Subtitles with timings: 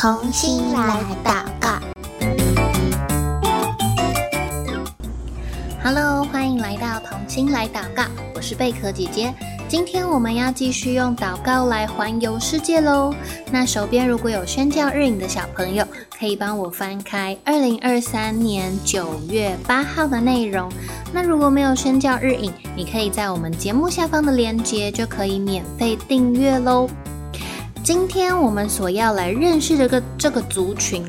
[0.00, 1.78] 同心来祷告。
[5.84, 9.34] Hello，欢迎来到同心来祷告，我是贝壳姐姐。
[9.68, 13.14] 今天我们要继续用祷告来环游世界喽。
[13.52, 15.86] 那手边如果有宣教日影的小朋友，
[16.18, 20.72] 可以帮我翻开二零二三年九月八号的内容。
[21.12, 26.88] 那如果没有宣教日影，你可以在我们节目下方的链接就可以免费订阅喽。
[27.92, 31.04] 今天我们所要来认识的个这个族群，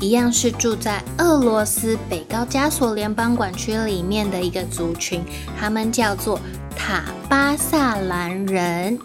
[0.00, 5.22] 一样是住在俄罗斯北高加索联邦管区里面的一个族群，
[5.56, 6.40] 他们叫做。
[6.76, 8.98] 塔巴萨兰人，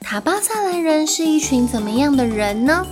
[0.00, 2.84] 塔巴萨兰人是一群怎么样的人呢？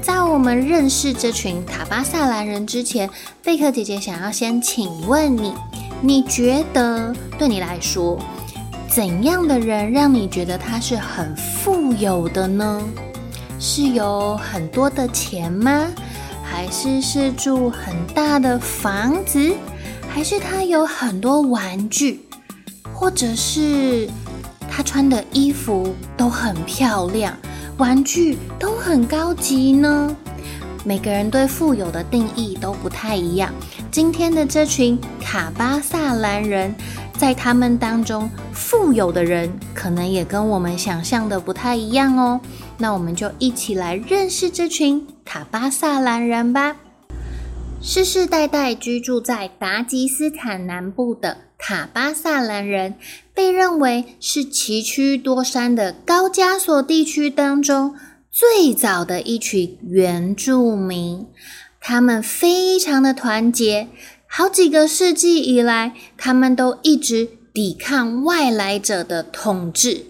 [0.00, 3.10] 在我们认识这群塔巴萨兰人之前，
[3.44, 5.52] 贝克姐姐想要先请问你，
[6.00, 8.18] 你觉得对你来说，
[8.88, 12.82] 怎样的人让你觉得他是很富有的呢？
[13.58, 15.88] 是有很多的钱吗？
[16.44, 19.52] 还是是住很大的房子？
[20.08, 22.24] 还是他有很多玩具？
[22.94, 24.08] 或者是
[24.70, 27.36] 他穿的衣服都很漂亮，
[27.76, 30.16] 玩具都很高级呢？
[30.84, 33.52] 每个人对富有的定义都不太一样。
[33.90, 36.74] 今天的这群卡巴萨兰人，
[37.16, 42.40] 在他们当中，富有的人可能也跟我们想象的不太一样哦。
[42.78, 46.76] 那我们就一起来认识这群塔巴萨兰人吧。
[47.82, 51.38] 世世代代居住在达吉斯坦南部的。
[51.60, 52.94] 塔巴萨兰人
[53.34, 57.96] 被认为是崎岖多山的高加索地区当中
[58.30, 61.26] 最早的一群原住民。
[61.80, 63.88] 他们非常的团结，
[64.28, 70.04] 好几个世纪以来，他们都一直抵抗外来者的统治。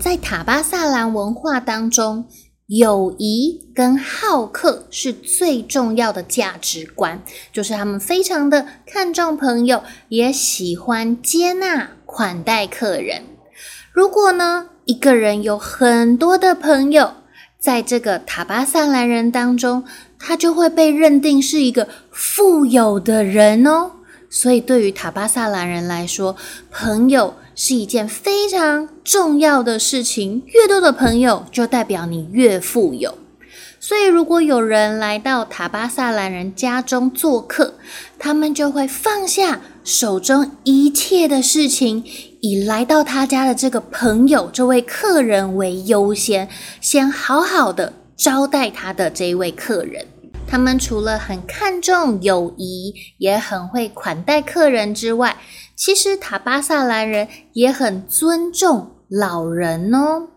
[0.00, 2.24] 在塔巴萨兰文化当中，
[2.68, 7.20] 友谊跟好客是最重要的价值观，
[7.52, 13.24] 就是他们非常的看重朋友，也喜欢接纳款待客人。
[13.92, 17.12] 如果呢，一个人有很多的朋友，
[17.58, 19.84] 在这个塔巴萨兰人当中，
[20.18, 23.90] 他就会被认定是一个富有的人哦。
[24.30, 26.36] 所以，对于塔巴萨兰人来说，
[26.70, 30.42] 朋友是一件非常重要的事情。
[30.46, 33.18] 越多的朋友，就代表你越富有。
[33.78, 37.74] 所以，如果有人来到塔巴萨兰人家中做客，
[38.18, 42.02] 他们就会放下手中一切的事情，
[42.40, 46.48] 以来到他家的这个朋友、这位客人为优先，
[46.80, 50.06] 先好好的招待他的这一位客人。
[50.46, 55.36] 他们除了很看重友谊，也很会款待客人之外，
[55.80, 60.28] 其实塔巴萨兰人也很尊重老人哦。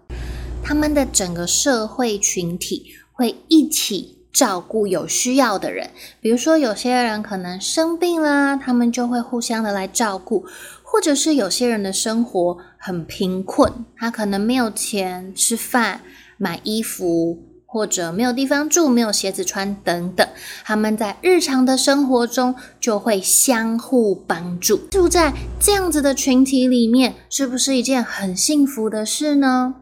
[0.63, 5.89] 他们的整个社会群体会一起照顾有需要的人，
[6.21, 10.45] 比如说有些人可能生病啦，他们就会互相的来照顾；
[10.81, 15.99] 或者是有些人的生活很贫困，他可能没有钱吃饭、
[16.37, 17.37] 买衣服。
[17.73, 20.28] 或者没有地方住，没有鞋子穿等等，
[20.63, 24.78] 他们在日常的生活中就会相互帮助。
[24.91, 29.73] 住在这样子的群体里面，是不是一件很幸福的事呢？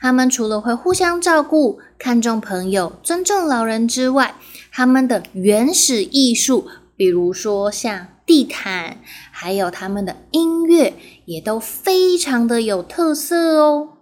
[0.00, 4.34] 他们除了会互相照顾、看重朋友、尊重老人之外，
[4.72, 6.66] 他们的原始艺术，
[6.96, 8.98] 比如说像地毯，
[9.30, 10.94] 还有他们的音乐，
[11.26, 13.97] 也都非常的有特色哦。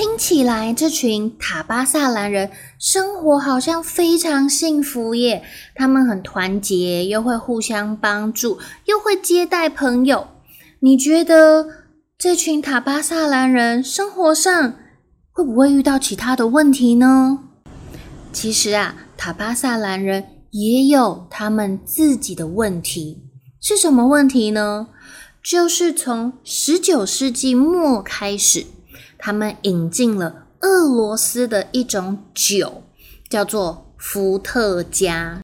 [0.00, 5.44] 听起来，这群塔巴萨兰人生活好像非常幸福耶。
[5.74, 10.28] 他们很团结，又会互相帮助，又会接待朋友。
[10.78, 11.66] 你觉得
[12.16, 14.74] 这群塔巴萨兰人生活上
[15.32, 17.40] 会不会遇到其他的问题呢？
[18.32, 23.24] 其实啊，塔巴萨兰人也有他们自己的问题。
[23.60, 24.88] 是什么问题呢？
[25.44, 28.64] 就是从十九世纪末开始。
[29.20, 32.82] 他们引进了俄罗斯的一种酒，
[33.28, 35.40] 叫做伏特加。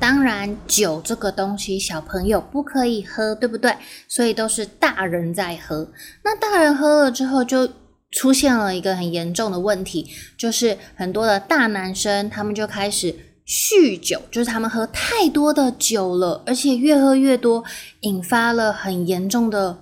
[0.00, 3.74] 当然，酒这个东西小朋友不可以喝，对不对？
[4.06, 5.88] 所以都是大人在喝。
[6.22, 7.68] 那大人喝了之后，就
[8.12, 10.06] 出现了一个很严重的问题，
[10.36, 13.12] 就是很多的大男生他们就开始
[13.44, 17.64] 酗酒，就是他们喝太多的酒了，而且越喝越多，
[18.02, 19.78] 引发了很严重的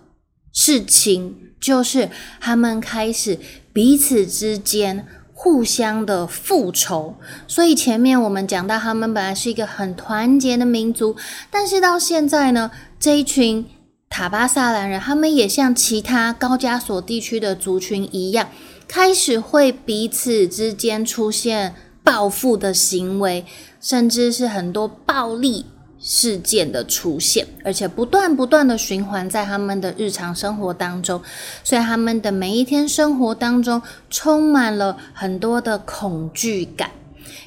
[0.56, 1.36] 事情。
[1.58, 3.40] 就是他们开始
[3.72, 7.16] 彼此之间互相的复仇，
[7.48, 11.16] 所以前面我们讲到，他们本来是一个很团结的民族，
[11.50, 12.70] 但是到现在呢，
[13.00, 13.66] 这一群
[14.10, 18.50] 塔巴萨兰人，他们也像其他高加索地区的族群一样，
[18.86, 21.74] 开始会彼此之间出现
[22.04, 23.44] 报复的行为，
[23.80, 25.64] 甚至是很多暴力
[26.08, 31.20] 事件的出现，而且不断不断的循环在他们的日常生活当中，
[31.64, 36.92] 所以他们的每一天生活当中充满了很多的恐惧感，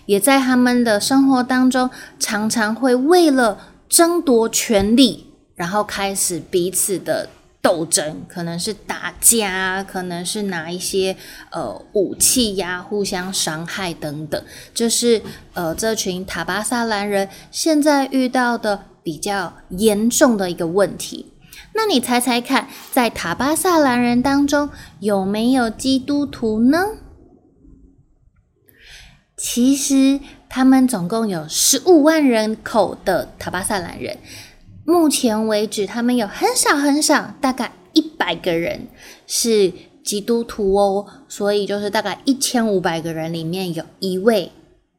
[0.06, 1.90] 也在他们的生活当中
[2.20, 3.58] 常常会为了
[3.88, 7.30] 争夺权力，然后开始彼此的。
[7.62, 11.16] 斗争可能是打架，可能是拿一些
[11.52, 14.42] 呃武器呀，互相伤害等等，
[14.74, 15.22] 这是
[15.54, 21.34] 呃这群塔巴萨兰人现在遇到的比较严重的一个问题。
[21.74, 24.70] 那你猜猜看，在塔巴萨兰人当中
[25.00, 26.86] 有没有基督徒呢？
[29.38, 30.20] 其实
[30.50, 34.18] 他们总共有十五万人口的塔巴萨兰人。
[34.90, 38.88] 目前为止，他们有很少很少，大概一百个人
[39.28, 39.72] 是
[40.04, 44.52] 基督徒哦，所以就是大概一千五百个人里面有一位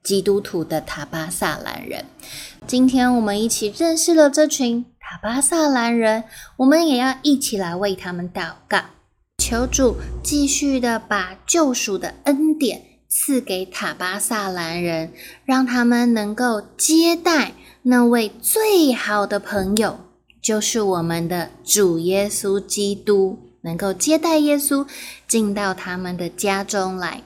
[0.04, 2.04] 基督徒的塔巴萨兰人。
[2.68, 6.22] 今天我们一起认识了这群塔巴萨兰人，
[6.58, 8.78] 我们也要一起来为他们祷告，
[9.38, 15.12] 求主继续的把救赎的恩典赐给塔巴萨兰人，
[15.44, 17.52] 让他们能够接待。
[17.82, 19.98] 那位最好的朋友
[20.40, 24.86] 就是我们的主耶稣基督，能够接待耶稣
[25.26, 27.22] 进到他们的家中来。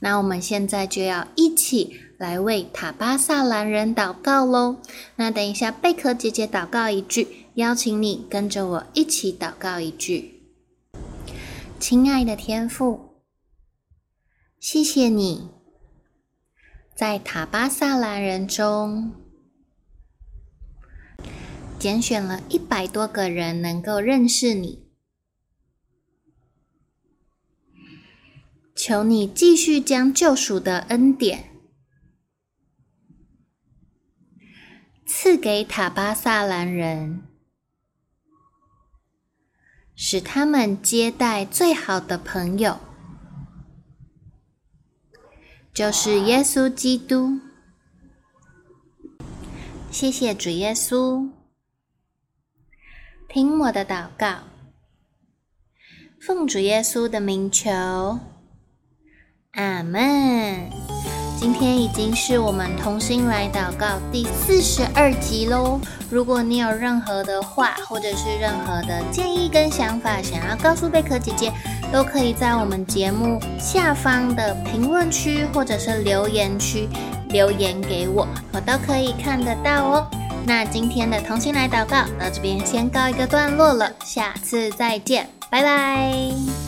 [0.00, 4.76] 那我们现在就要一起来为塔巴萨兰人祷告喽。
[5.16, 10.42] 那等一下贝壳姐姐祷告一句，邀请你跟着我一起祷告一句：
[11.78, 13.07] 亲爱的天父，
[14.60, 15.50] 谢谢你
[16.96, 19.12] 在塔巴萨兰人中。
[21.78, 24.90] 拣选了一百多个人能够认识你，
[28.74, 31.50] 求你继续将救赎的恩典
[35.06, 37.22] 赐给塔巴萨兰人，
[39.94, 42.80] 使他们接待最好的朋友，
[45.78, 47.38] 就是耶稣基督。
[49.92, 51.30] 谢谢主耶稣。
[53.28, 54.38] 听我的祷告，
[56.20, 57.70] 奉主耶稣的名求，
[59.52, 60.68] 阿门。
[61.40, 65.80] 今天已经是我们同心来祷告第四十二集喽。
[66.10, 71.52] 如果你有任何的话，或者是任何的建议跟想法，想要告诉贝壳姐姐，
[71.92, 76.88] 都可以在我们节目下方的评论区或者是留言区
[77.28, 80.06] 留言给我，我都可以看得到哦。
[80.44, 86.67] 那今天的同心来祷告到这边先告一个段落了，下次再见，拜拜。